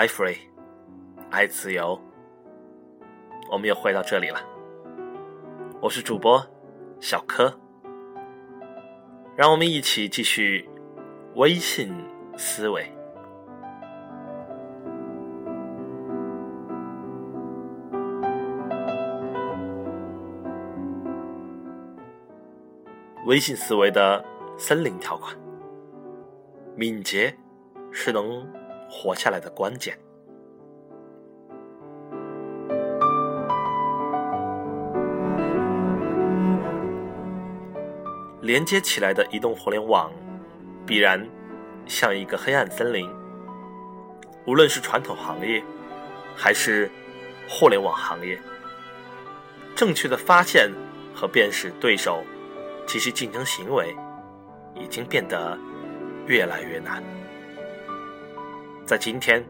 [0.00, 0.38] 爱 free，
[1.30, 2.00] 爱自由。
[3.50, 4.40] 我们又回到这里了，
[5.78, 6.42] 我是主播
[7.00, 7.52] 小柯，
[9.36, 10.66] 让我们一起继续
[11.34, 11.92] 微信
[12.34, 12.90] 思维。
[23.26, 24.24] 微信思维的
[24.56, 25.36] 森林条款：
[26.74, 27.36] 敏捷
[27.92, 28.50] 是能
[28.90, 29.96] 活下来的关键。
[38.42, 40.10] 连接起来的移动互联网，
[40.84, 41.24] 必然
[41.86, 43.08] 像一个黑暗森林。
[44.46, 45.62] 无论是传统行业，
[46.34, 46.90] 还是
[47.48, 48.40] 互联网行业，
[49.76, 50.68] 正确的发现
[51.14, 52.24] 和辨识对手
[52.86, 52.98] 及。
[52.98, 53.94] 其，竞争行为
[54.74, 55.56] 已经变得
[56.26, 57.04] 越来越难。
[58.90, 59.40] 在今天，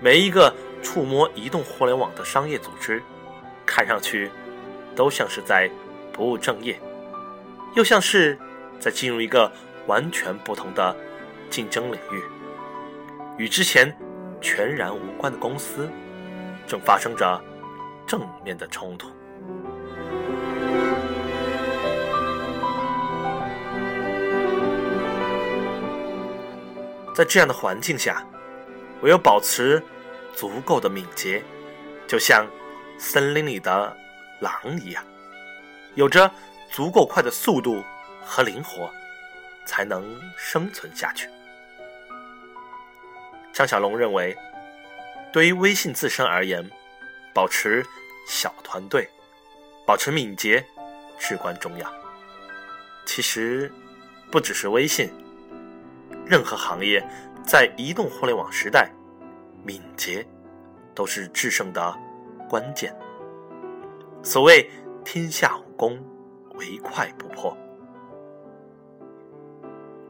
[0.00, 3.02] 每一个触摸移动互联网的商业组织，
[3.66, 4.30] 看上去
[4.94, 5.68] 都像是在
[6.12, 6.80] 不务正业，
[7.74, 8.38] 又像是
[8.78, 9.50] 在进入一个
[9.88, 10.96] 完全不同的
[11.50, 12.22] 竞争领域，
[13.36, 13.92] 与之前
[14.40, 15.90] 全然无关的公司
[16.68, 17.42] 正发生着
[18.06, 19.10] 正面的冲突。
[27.20, 28.26] 在这样的环境下，
[29.02, 29.82] 唯有保持
[30.34, 31.44] 足够的敏捷，
[32.08, 32.46] 就像
[32.98, 33.94] 森林里的
[34.38, 35.04] 狼一样，
[35.96, 36.30] 有着
[36.70, 37.84] 足够快的速度
[38.24, 38.90] 和灵活，
[39.66, 41.28] 才能生存下去。
[43.52, 44.34] 张小龙认为，
[45.30, 46.66] 对于微信自身而言，
[47.34, 47.84] 保持
[48.26, 49.06] 小团队，
[49.86, 50.64] 保持敏捷
[51.18, 51.92] 至关重要。
[53.04, 53.70] 其实，
[54.32, 55.12] 不只是微信。
[56.30, 57.04] 任何行业
[57.44, 58.88] 在移动互联网时代，
[59.64, 60.24] 敏捷
[60.94, 61.92] 都是制胜的
[62.48, 62.96] 关键。
[64.22, 64.70] 所谓
[65.04, 65.98] “天下武功，
[66.54, 67.56] 唯快不破”。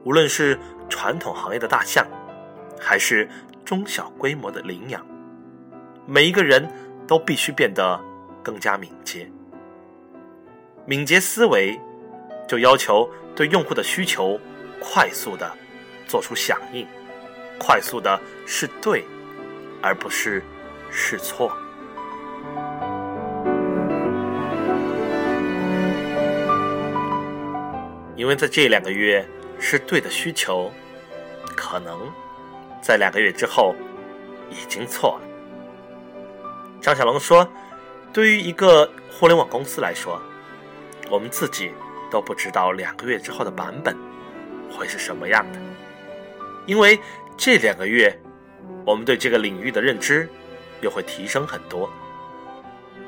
[0.05, 0.59] 无论是
[0.91, 2.07] 传统行业的大象，
[2.79, 3.27] 还是
[3.65, 5.03] 中小规模的羚羊，
[6.05, 6.71] 每一个人
[7.07, 7.99] 都必须变得
[8.43, 9.27] 更加敏捷。
[10.85, 11.81] 敏捷思维
[12.47, 14.39] 就要求对用户的需求
[14.83, 15.51] 快速的。
[16.11, 16.85] 做出响应，
[17.57, 19.05] 快速的是对，
[19.81, 20.43] 而不是
[20.91, 21.57] 是错。
[28.17, 29.25] 因为在这两个月
[29.61, 30.73] 是对的需求，
[31.57, 32.11] 可能
[32.83, 33.73] 在两个月之后
[34.51, 35.29] 已经错了。
[36.81, 37.49] 张小龙说
[38.13, 40.21] ：“对于一个互联网公司来说，
[41.09, 41.71] 我们自己
[42.11, 43.97] 都不知道两个月之后的版本
[44.73, 45.61] 会是什么样的。”
[46.71, 46.97] 因为
[47.37, 48.17] 这两个月，
[48.87, 50.29] 我们对这个领域的认知
[50.83, 51.91] 又会提升很多。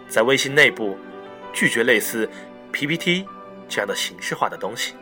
[0.08, 0.98] 在微信内部，
[1.52, 2.28] 拒绝类似
[2.72, 3.24] PPT
[3.68, 4.96] 这样的形式化的东西。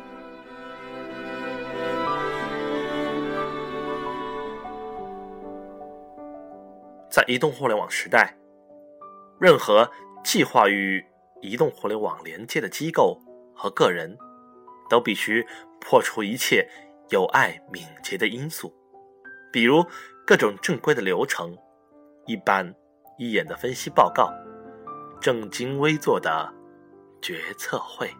[7.08, 8.36] 在移动互联网时代，
[9.40, 9.90] 任何
[10.22, 11.02] 计划与
[11.40, 13.18] 移动互联网连接的机构
[13.54, 14.18] 和个人，
[14.90, 15.46] 都必须
[15.80, 16.68] 破除一切。
[17.10, 18.72] 有爱、敏捷的因素，
[19.52, 19.84] 比如
[20.26, 21.56] 各种正规的流程、
[22.26, 22.74] 一般
[23.18, 24.32] 一眼的分析报告、
[25.20, 26.52] 正襟危坐的
[27.20, 28.10] 决策会。